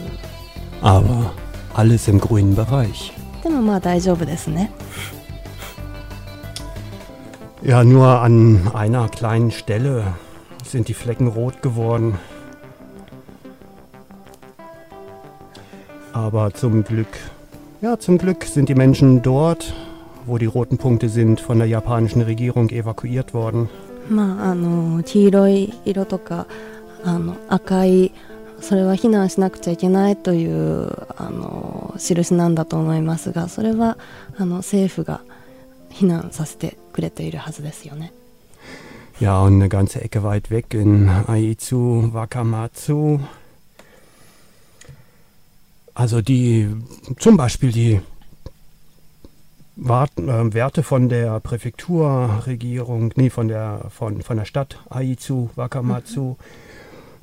[0.80, 1.32] Aber
[1.74, 3.12] alles im grünen Bereich.
[3.42, 4.70] でもまあ大丈夫ですね
[7.62, 10.14] Ja, nur an einer kleinen Stelle
[10.64, 12.18] sind die Flecken rot geworden.
[16.12, 17.06] Aber zum Glück,
[17.80, 19.74] ja, zum Glück sind die Menschen dort,
[20.26, 23.68] wo die roten Punkte sind, von der japanischen Regierung evakuiert worden.
[24.10, 26.46] まああの黄色い色とか
[27.04, 28.12] あの赤い
[28.61, 33.97] それは避難しなくちゃいけないというあの印なんだと思いますがそれは
[34.37, 35.21] あの政府が
[35.91, 38.13] 避難させてくれているはずですよね。
[39.19, 43.19] Ja, und eine ganze Ecke weit weg in Aizu, Wakamatsu.
[45.95, 46.67] Also die,
[47.17, 48.01] zum Beispiel die
[49.75, 56.37] Wart, äh, Werte von der Präfekturregierung, nee, von der, von, von der Stadt Aizu, Wakamatsu,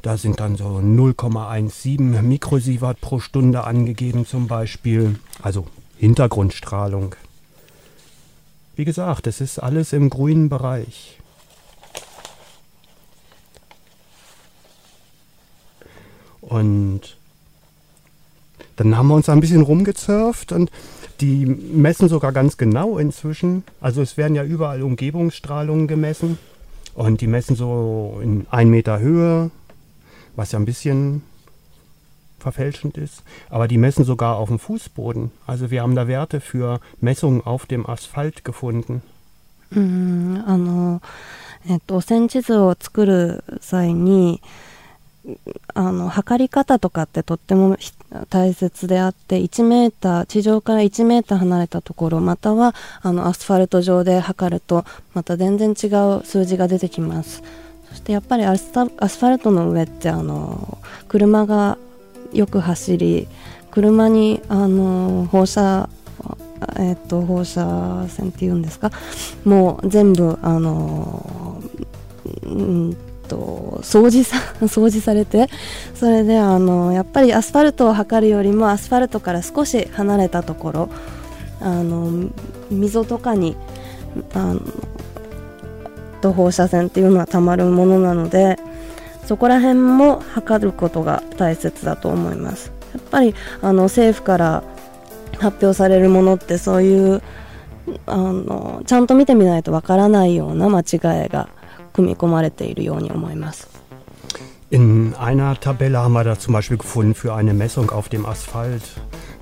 [0.05, 5.19] da sind dann so 0,17 Mikrosievert pro Stunde angegeben zum Beispiel.
[5.41, 7.15] Also Hintergrundstrahlung.
[8.77, 11.19] Wie gesagt, es ist alles im grünen Bereich.
[16.43, 17.17] Und
[18.77, 20.71] dann haben wir uns da ein bisschen rumgezurft und
[21.23, 23.65] die messen sogar ganz genau inzwischen.
[23.81, 26.37] Also es werden ja überall Umgebungsstrahlungen gemessen
[26.93, 29.51] und die messen so in 1 Meter Höhe,
[30.36, 31.24] was ja ein bisschen
[32.40, 33.24] verfälschend ist.
[33.50, 35.32] Aber die messen sogar auf dem Fußboden.
[35.46, 39.02] Also wir haben da Werte für Messungen auf dem Asphalt gefunden.
[39.72, 41.00] うんあの
[41.68, 44.42] えっと、線地図を作る際に
[45.74, 47.92] あの測り方とかってとってもひ
[48.30, 57.44] 大切であって1メーター地上から1メーター離れたところまたはあのアスファルト上で測るとまた全然違う数字が出てきます
[57.95, 61.79] そしてやっぱりアスファルトの上ってあの車が
[62.33, 63.29] よく走り
[63.71, 65.89] 車にあの放射
[66.77, 68.91] えっと放射線っていうんですか？
[69.45, 71.63] もう全部あの
[72.43, 72.97] うん
[73.29, 75.49] と掃除さ 掃除されて
[75.95, 80.89] それであのやっぱりアスファルトを測るよりもアスファルトから少し離れたところ
[81.61, 82.29] あの
[82.73, 83.57] 溝とかに
[84.35, 84.61] あの
[86.25, 88.57] と放射線っていうのはたまるものなので
[89.27, 94.65] そこら辺も測ることが大切だと思いますやっぱりあの政府から
[95.39, 97.23] 発表されるものってそういう
[98.07, 101.51] あのちゃんと見てみないとわからないような間違いが
[101.93, 103.69] 組み込まれているように思います
[104.71, 108.83] In einer Tabelle haben wir da zum Beispiel gefunden für eine Messung auf dem Asphalt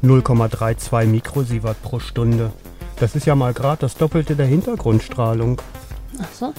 [0.03, 2.51] 0,32 Mikrosievert pro Stunde.
[2.97, 5.59] Das ist ja mal gerade das Doppelte der Hintergrundstrahlung.
[6.21, 6.55] あそう？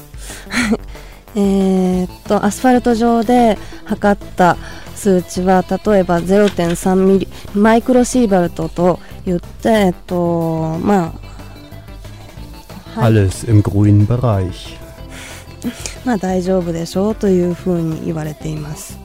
[1.35, 4.55] えーっとアスファルト上で測った
[4.95, 11.13] 数値は例えば0.3ミリマイクロシーバルトと言ってえっとま
[12.95, 13.13] あ、はい。
[13.13, 14.77] Alles im grünen Bereich.
[16.05, 18.99] まあ大丈夫でしょうというふうに言われています。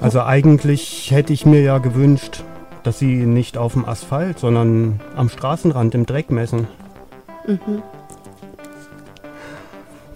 [0.00, 2.42] Also eigentlich hätte ich mir ja gewünscht,
[2.82, 6.66] dass sie nicht auf dem Asphalt, sondern am Straßenrand im Dreck messen.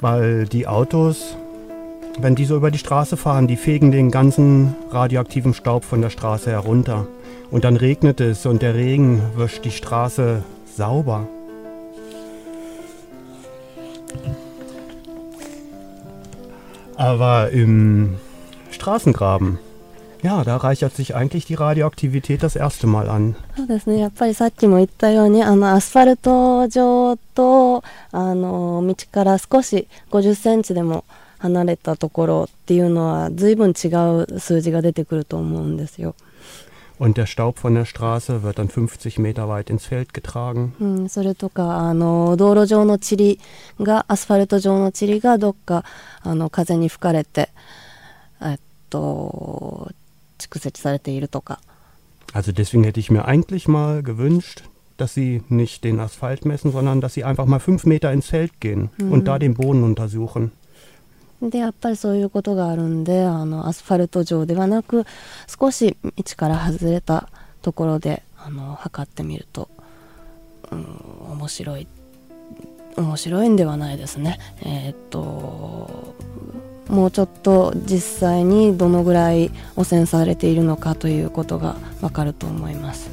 [0.01, 1.37] Weil die Autos,
[2.19, 6.11] wenn die so über die Straße fahren, die fegen den ganzen radioaktiven Staub von der
[6.11, 7.07] Straße herunter.
[7.51, 10.43] Und dann regnet es und der Regen wischt die Straße
[10.77, 11.27] sauber.
[16.97, 18.17] Aber im
[18.71, 19.59] Straßengraben,
[20.24, 23.36] ja, da reichert sich eigentlich die Radioaktivität das erste Mal an.
[23.56, 31.06] そうですねやっぱりさっきも言ったようにあのアスファルト上とあの道から少し50センチでも
[31.38, 33.88] 離れたところっていうのは随分違
[34.34, 36.16] う数字が出てくると思うんですよ。
[37.00, 40.74] Und der Staub von der Straße wird dann 50 Meter weit ins Feld getragen.
[40.82, 43.40] うん、それとかあの道路上の塵
[43.80, 45.86] がアスファルト上の塵がどっか
[46.24, 47.50] あの風に吹かれて
[48.42, 49.94] えっと
[50.38, 51.60] 蓄積されているとか
[52.34, 54.64] Also deswegen hätte ich mir eigentlich mal gewünscht,
[54.98, 58.60] dass sie nicht den Asphalt messen, sondern dass sie einfach mal fünf Meter ins Feld
[58.60, 60.52] gehen und da den Boden untersuchen.
[61.42, 65.06] でやっぱりそういうことがあるんであのアスファルト上ではなく
[65.48, 67.30] 少し道から外れた
[67.62, 69.70] ところであの測ってみると、
[70.70, 70.86] うん、
[71.32, 71.88] 面白い
[72.98, 76.14] 面白いんではないですねえーっと
[76.88, 83.10] もうちょっと実際にどのぐらい汚染されているのかということがわかると思います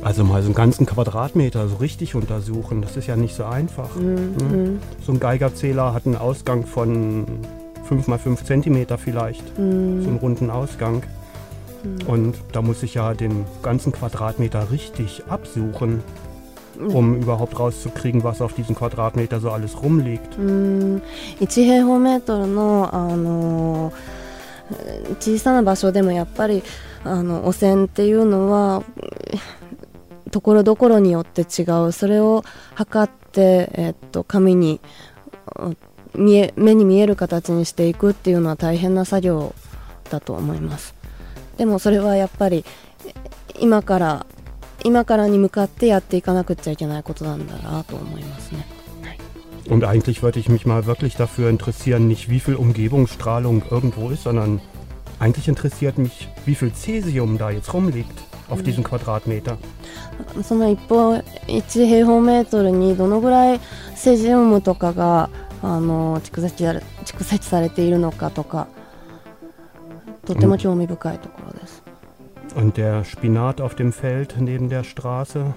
[0.00, 3.96] Also mal so einen ganzen Quadratmeter so richtig untersuchen, das ist ja nicht so einfach.
[3.96, 4.38] うん、 Ne?
[4.38, 7.26] うん So ein Geigerzähler hat einen Ausgang von
[7.88, 11.02] 5 mal 5 Zentimeter vielleicht, う so ん einen runden Ausgang.
[12.06, 16.02] Und da muss ich ja den ganzen Quadratmeter richtig absuchen,
[16.79, 20.37] Um überhaupt rauszukriegen, was auf diesem Quadratmeter so alles rumliegt.
[20.37, 21.01] うん
[21.39, 23.93] 1平方メートルの、あの
[25.19, 26.63] 小さな場所でもやっぱり
[27.03, 28.83] あの汚染っていうのは
[30.31, 32.43] ところどころによって違うそれを
[32.75, 34.79] 測って、えっと紙に
[36.15, 39.53] 見え目に見える形にしていくっていうのは大変な作業
[40.09, 40.95] だと思います
[41.57, 42.65] でもそれはやっぱり
[43.59, 44.25] 今から
[44.83, 48.65] 今からに向かってやっていかなくっちゃいけないことなんだなと思いますね
[49.69, 54.23] Und eigentlich wollte ich mich mal wirklich dafür interessieren, nicht wie viel Umgebungsstrahlung irgendwo ist,
[54.23, 54.59] sondern
[55.19, 58.11] eigentlich interessiert mich, wie viel Cäsium da jetzt rumliegt
[58.49, 59.57] auf diesem Quadratmeter.
[60.43, 61.13] その一方
[61.47, 63.59] 1平方メートルにどのぐらい
[63.95, 65.29] セジウムとかが
[65.61, 68.67] あの蓄積蓄積されているのかとか
[70.25, 71.82] とても興味深いところです。
[72.54, 75.54] Und der Spinat auf dem Feld neben der Straße,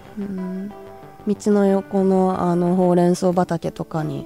[1.28, 4.26] 道の横のあのほうれん草畑とかに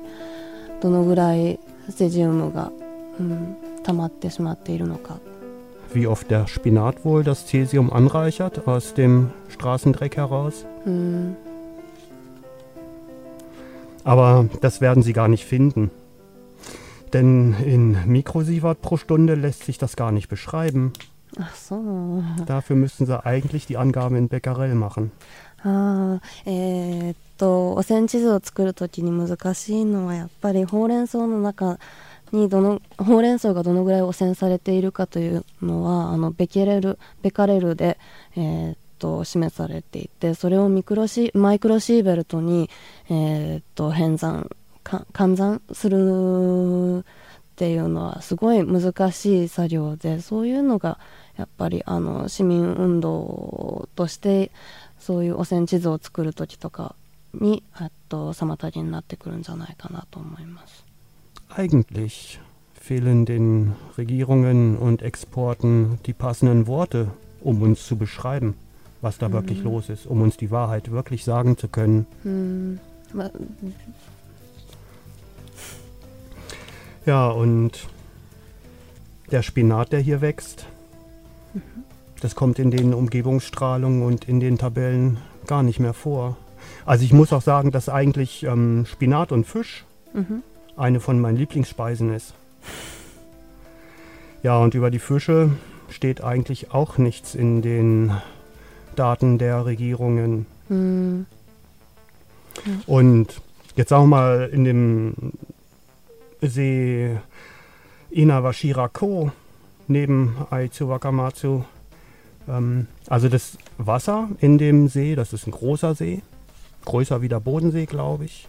[0.81, 2.71] どのぐらいセジウムが、
[3.19, 5.19] うん、溜まってしまっているのか
[5.93, 10.65] wie oft der Spinat wohl das Cäsium anreichert aus dem Straßendreck heraus.
[10.85, 11.37] うん、
[14.03, 15.91] Aber das werden Sie gar nicht finden.
[17.13, 20.91] Denn in Mikrosievert pro Stunde lässt sich das gar nicht beschreiben.
[21.38, 21.80] あそう。
[22.44, 25.10] Dafür müssten Sie eigentlich die Angaben in Becquerel machen.
[25.62, 31.78] あーえーっと汚染地図を作るときに難しいのはやっぱりほうれん草の中
[32.32, 37.98] にどのほうれん草がどのぐらい汚染されているかというのはあのベケレルベカレルで、
[38.36, 42.68] えーっと示されていてそれをミクロシマイクロシーベルトに、
[43.08, 44.50] えーっと変算
[44.82, 47.04] か換算する
[47.60, 50.98] っていうのはすごい難しい作業でそういうのが
[51.36, 54.50] やっぱりあの市民運動として
[54.98, 56.94] そういう汚染地図を作る時とか
[57.34, 60.86] にあと妨げになってくるんじゃないかなと思います。
[61.50, 62.40] Eigentlich
[62.80, 67.08] fehlen den Regierungen und Exporten die passenden Worte,
[67.42, 68.54] um uns zu beschreiben,
[69.02, 72.06] was da wirklich los ist, um uns die Wahrheit wirklich sagen zu können.
[77.06, 77.88] Ja, und
[79.30, 80.66] der Spinat, der hier wächst,
[82.20, 86.36] das kommt in den Umgebungsstrahlungen und in den Tabellen gar nicht mehr vor.
[86.84, 90.42] Also ich muss auch sagen, dass eigentlich ähm, Spinat und Fisch mhm.
[90.76, 92.34] eine von meinen Lieblingsspeisen ist.
[94.42, 95.50] Ja, und über die Fische
[95.88, 98.12] steht eigentlich auch nichts in den
[98.96, 100.46] Daten der Regierungen.
[100.68, 101.26] Mhm.
[102.66, 102.72] Ja.
[102.86, 103.40] Und
[103.76, 105.14] jetzt auch mal, in dem
[106.42, 107.16] See
[108.10, 109.30] Inawashirako
[109.88, 111.64] neben Aizu Wakamatsu.
[112.48, 116.22] Ähm, also das Wasser in dem See, das ist ein großer See,
[116.84, 118.48] größer wie der Bodensee, glaube ich.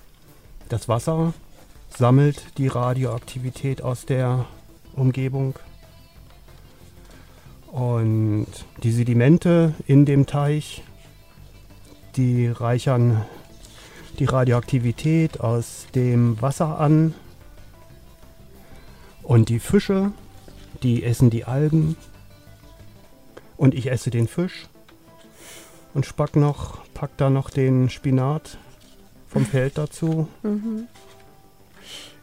[0.69, 1.33] Das Wasser
[1.89, 4.45] sammelt die Radioaktivität aus der
[4.95, 5.55] Umgebung.
[7.71, 8.47] Und
[8.83, 10.83] die Sedimente in dem Teich,
[12.15, 13.25] die reichern
[14.19, 17.13] die Radioaktivität aus dem Wasser an.
[19.22, 20.12] Und die Fische,
[20.82, 21.96] die essen die Algen.
[23.57, 24.68] Und ich esse den Fisch.
[25.94, 28.59] Und spack noch, pack da noch den Spinat
[29.28, 30.28] vom Feld dazu.
[30.42, 30.88] うん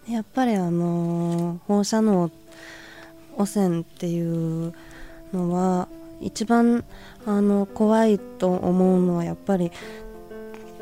[0.07, 2.29] やっぱりあの放射能
[3.38, 4.21] 汚染ってい
[4.67, 4.73] う
[5.34, 5.88] のは
[6.19, 6.84] 一番
[7.25, 9.71] あの怖いと思うのはやっぱり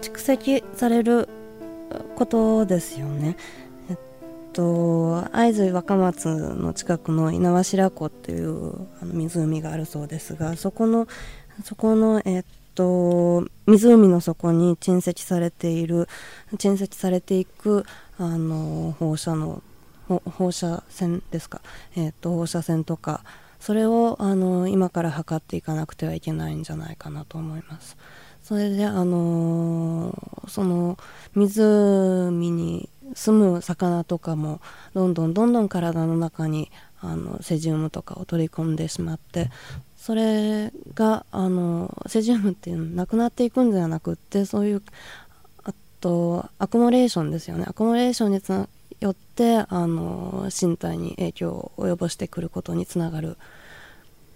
[0.02, 1.30] 蓄積される
[2.16, 3.38] ことですよね。
[4.57, 11.07] と会津若松の近くの猪苗代湖っていうあの湖があるそうですがそこの
[11.63, 12.45] そこのえっ
[12.75, 16.09] と湖の底に沈積されている
[16.59, 17.85] 沈積されていく
[18.19, 19.63] あの放射能
[20.09, 21.61] 放射線ですか、
[21.97, 23.23] えっと放射線とか
[23.61, 27.97] それをあの今から測っていかなくてはいけないんじゃないかなと思います。
[28.43, 30.97] それであのその
[31.35, 34.61] 湖に住む魚とかも
[34.95, 39.51] どんどんどんどん体の中にあのセジウムとかを取り込んでしまって
[39.97, 44.83] それがあのセジウムっていうのなくなっていくんじゃなくってそういう
[45.65, 47.65] あとアコモレーションですよね。
[47.67, 48.69] アコモレーションにつな
[49.01, 53.37] よってあの身体に影響を及ぼしてくることにつながる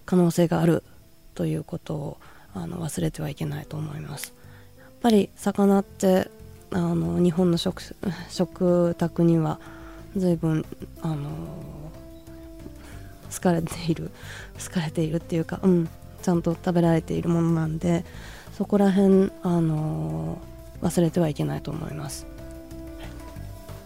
[0.05, 0.83] 可能性がある
[1.35, 2.17] ということを
[2.55, 4.35] あの忘れてはいけないと思います。
[4.79, 6.31] やっぱり魚って
[6.73, 7.83] あの日本の食
[8.29, 9.59] 食卓には
[10.17, 10.65] 随分
[11.03, 11.17] あの
[13.33, 14.11] 好かれている
[14.65, 15.89] 好かれているっていうか、うん、
[16.23, 18.05] ちゃんと食べられているものなんで
[18.57, 20.39] そこら辺あの
[20.83, 22.27] 忘れてはいけないと思います。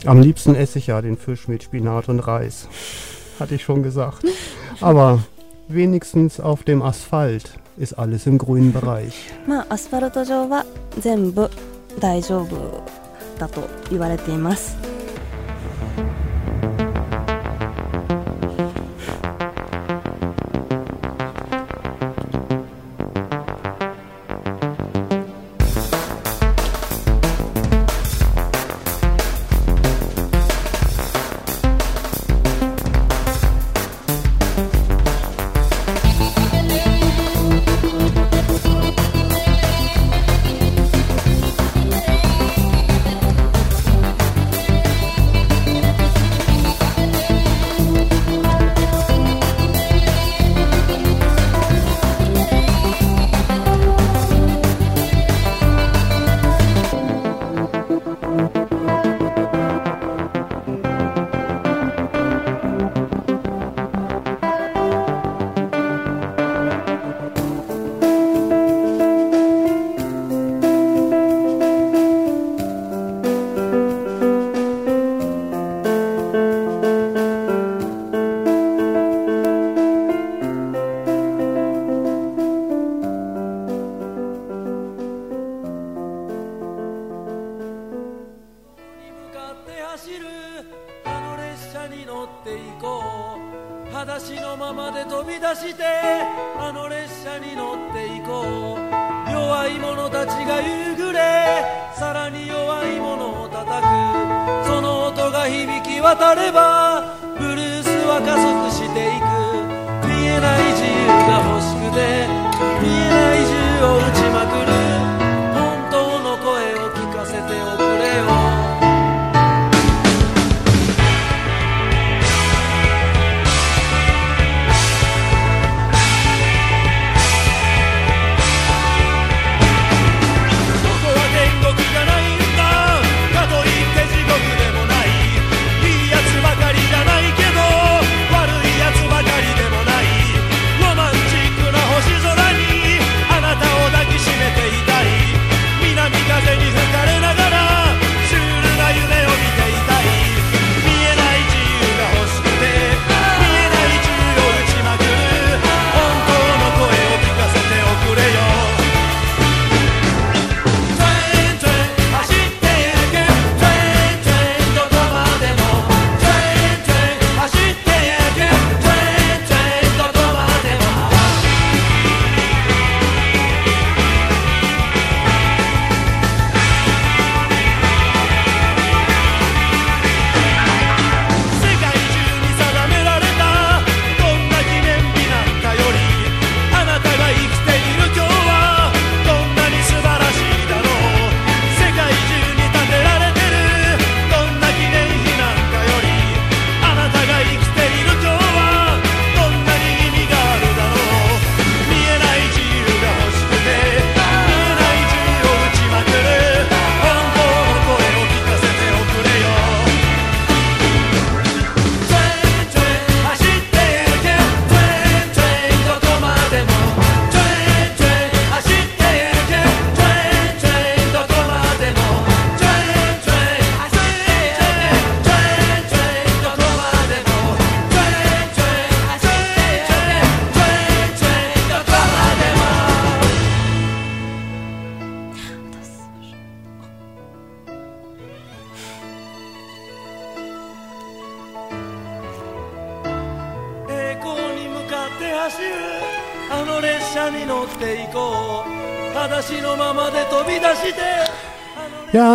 [0.05, 2.69] Am liebsten esse ich ja den Fisch mit Spinat und Reis.
[3.41, 4.23] Hatte ich schon gesagt.
[4.83, 5.21] Aber
[5.69, 9.15] wenigstens auf dem Asphalt ist alles im grünen Bereich.
[11.99, 12.83] 大丈夫
[13.39, 14.77] だと言われています。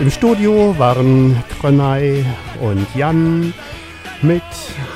[0.00, 2.24] Im Studio waren Trönay
[2.60, 3.52] und Jan
[4.22, 4.42] mit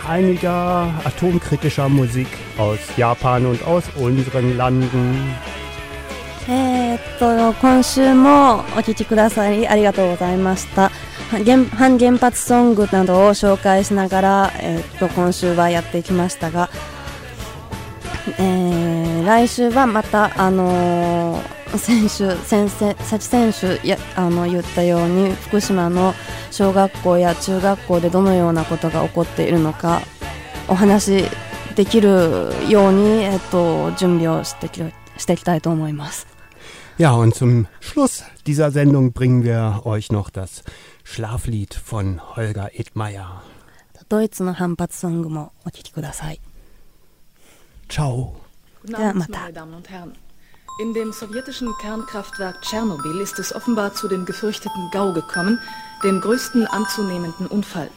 [0.09, 5.35] einiger atomkritischer Musik aus Japan und aus unseren Landen.
[6.49, 10.91] えー、っと今週もお聴きくださりありがとうございました
[11.31, 16.69] 反原発ソングなどを紹介しながら、えー、っと今週はやってきましたが、
[18.39, 26.13] えー、来週はまた、あのー、先週先生先先週やあの言ったように福島の
[26.51, 30.03] 小学校や中学校でどのようなことが起こっているのか
[30.69, 31.25] お話
[31.77, 34.83] できるように、えっと、準備をしてき
[35.17, 36.32] していきたいと思います。
[37.02, 40.64] Ja, und zum Schluss dieser Sendung bringen wir euch noch das
[41.04, 43.44] Schlaflied von Holger Edmeier.
[44.10, 46.40] ドイツの反発ソングもお聴きください。
[47.90, 48.36] Ciao.
[48.86, 49.40] Guten Ja, Abend, Mata.
[49.42, 50.14] meine Damen und Herren.
[50.82, 55.60] In dem sowjetischen Kernkraftwerk Tschernobyl ist es offenbar zu dem gefürchteten GAU gekommen,
[56.04, 57.90] dem größten anzunehmenden Unfall.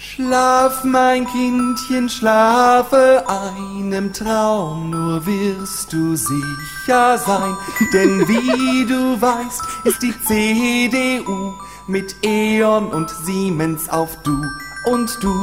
[0.00, 7.56] Schlaf, mein Kindchen, schlafe einem Traum, nur wirst du sicher sein.
[7.92, 11.52] Denn wie du weißt, ist die CDU
[11.88, 14.40] mit E.ON und Siemens auf Du
[14.86, 15.34] und Du.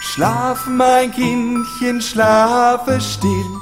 [0.00, 3.60] Schlaf, mein Kindchen, schlafe still.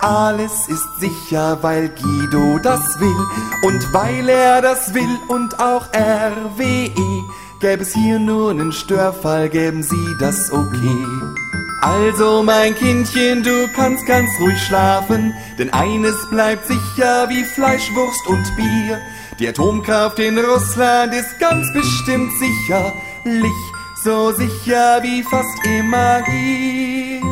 [0.00, 3.26] Alles ist sicher, weil Guido das will
[3.62, 7.24] und weil er das will und auch RWE.
[7.60, 11.04] Gäbe es hier nur einen Störfall, gäben sie das okay.
[11.82, 18.44] Also mein Kindchen, du kannst ganz ruhig schlafen, denn eines bleibt sicher wie Fleischwurst und
[18.56, 19.00] Bier.
[19.40, 23.52] Die Atomkraft in Russland ist ganz bestimmt sicherlich
[24.04, 27.22] so sicher wie fast immer hier.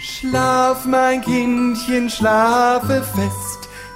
[0.00, 3.49] Schlaf, mein Kindchen, schlafe fest.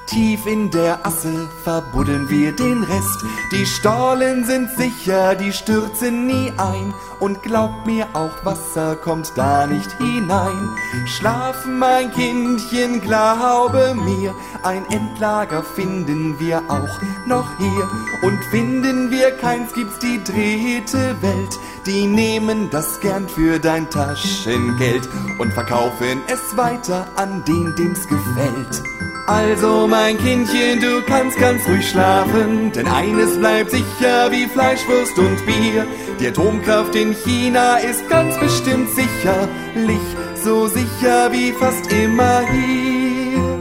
[0.07, 3.25] Tief in der Asse verbuddeln wir den Rest.
[3.53, 6.93] Die Stollen sind sicher, die stürzen nie ein.
[7.21, 10.69] Und glaub mir, auch Wasser kommt da nicht hinein.
[11.07, 17.89] Schlaf, mein Kindchen, glaube mir, ein Endlager finden wir auch noch hier.
[18.23, 21.59] Und finden wir keins, gibt's die dritte Welt.
[21.87, 28.83] Die nehmen das gern für dein Taschengeld und verkaufen es weiter an den, dem's gefällt.
[29.27, 35.47] Also mein Kindchen, du kannst ganz ruhig schlafen, denn eines bleibt sicher wie Fleischwurst und
[35.47, 35.87] Bier.
[36.21, 40.03] Die Atomkraft in China ist ganz bestimmt sicherlich
[40.43, 43.59] so sicher wie fast immer hier.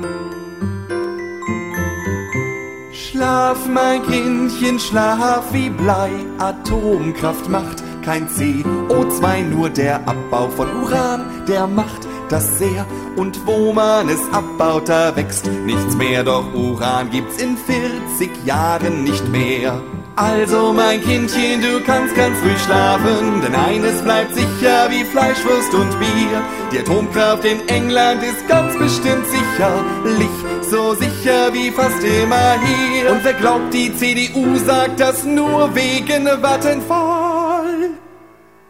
[2.92, 6.12] Schlaf, mein Kindchen, schlaf wie Blei.
[6.40, 12.86] Atomkraft macht kein CO2, nur der Abbau von Uran, der macht das sehr.
[13.16, 16.24] Und wo man es abbaut, da wächst nichts mehr.
[16.24, 19.80] Doch Uran gibt's in 40 Jahren nicht mehr.
[20.16, 25.90] Also mein Kindchen, du kannst ganz ruhig schlafen, denn eines bleibt sicher wie Fleischwurst und
[26.00, 26.42] Bier.
[26.72, 30.36] Die Atomkraft in England ist ganz bestimmt sicherlich
[30.70, 33.12] so sicher wie fast immer hier.
[33.12, 37.33] Und wer glaubt, die CDU sagt das nur wegen Vattenfall?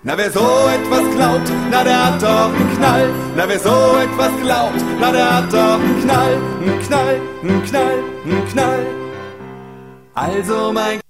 [0.06, 3.10] Na wer so etwas glaubt, na der hat doch einen Knall.
[3.38, 8.04] Na wer so etwas glaubt, na der hat doch einen Knall, einen Knall, einen Knall,
[8.26, 8.86] einen Knall.
[10.14, 11.03] Also mein